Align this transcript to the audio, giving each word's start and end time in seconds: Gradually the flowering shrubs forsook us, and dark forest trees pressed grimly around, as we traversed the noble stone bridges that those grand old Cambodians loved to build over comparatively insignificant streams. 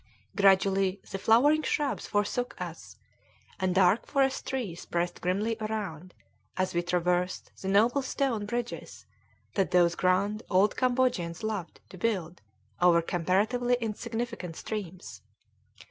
Gradually 0.35 0.99
the 1.11 1.19
flowering 1.19 1.61
shrubs 1.61 2.07
forsook 2.07 2.59
us, 2.59 2.97
and 3.59 3.75
dark 3.75 4.07
forest 4.07 4.47
trees 4.47 4.83
pressed 4.83 5.21
grimly 5.21 5.57
around, 5.61 6.15
as 6.57 6.73
we 6.73 6.81
traversed 6.81 7.51
the 7.61 7.67
noble 7.67 8.01
stone 8.01 8.47
bridges 8.47 9.05
that 9.53 9.69
those 9.69 9.93
grand 9.93 10.41
old 10.49 10.75
Cambodians 10.75 11.43
loved 11.43 11.81
to 11.89 11.99
build 11.99 12.41
over 12.81 12.99
comparatively 12.99 13.77
insignificant 13.79 14.55
streams. 14.55 15.21